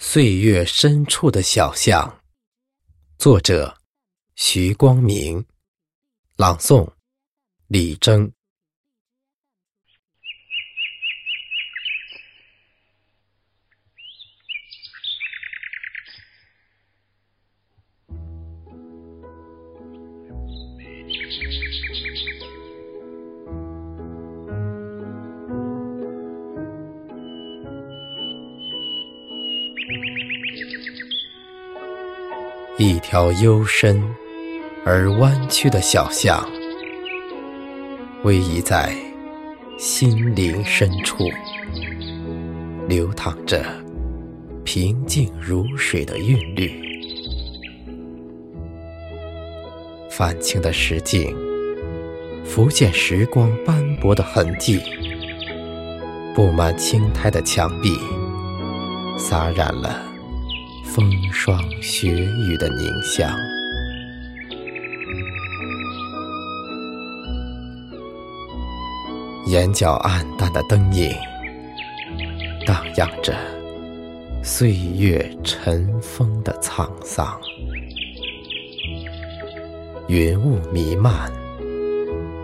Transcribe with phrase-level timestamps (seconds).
[0.00, 2.22] 岁月深处的小巷，
[3.18, 3.76] 作者
[4.36, 5.44] 徐光明，
[6.36, 6.88] 朗诵
[7.66, 8.32] 李征。
[32.80, 34.00] 一条幽深
[34.84, 36.48] 而弯曲的小巷，
[38.22, 38.94] 逶迤在
[39.76, 41.24] 心灵深处，
[42.86, 43.64] 流淌着
[44.62, 46.70] 平静如水的韵律。
[50.08, 51.36] 泛青的石径，
[52.44, 54.78] 浮现时光斑驳的痕迹；
[56.32, 57.98] 布满青苔的墙壁，
[59.18, 60.04] 洒染了。
[60.98, 63.32] 风霜雪雨的凝香，
[69.46, 71.14] 眼角暗淡的灯影，
[72.66, 73.32] 荡漾着
[74.42, 77.40] 岁月尘封的沧桑。
[80.08, 81.30] 云雾弥漫，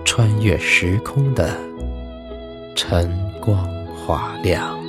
[0.04, 1.58] 穿越时空的
[2.76, 4.83] 晨光华亮。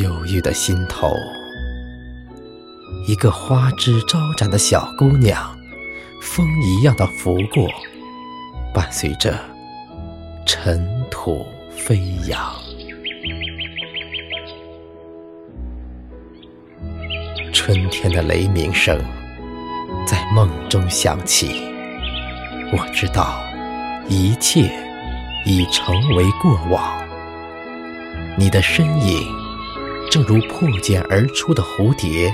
[0.00, 1.14] 忧郁的心头，
[3.06, 5.54] 一个花枝招展的小姑娘，
[6.22, 7.68] 风一样的拂过，
[8.72, 9.38] 伴随着
[10.46, 12.50] 尘土飞扬。
[17.52, 18.98] 春天的雷鸣声
[20.06, 21.62] 在梦中响起，
[22.72, 23.38] 我知道
[24.08, 24.72] 一切
[25.44, 27.06] 已成为过往，
[28.38, 29.39] 你的身影。
[30.10, 32.32] 正如破茧而出的蝴蝶，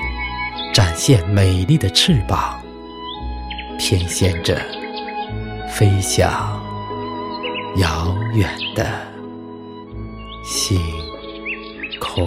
[0.73, 2.59] 展现美丽的翅膀，
[3.79, 4.59] 翩跹着
[5.69, 6.31] 飞向
[7.77, 8.87] 遥远的
[10.43, 10.81] 星
[12.01, 12.27] 空。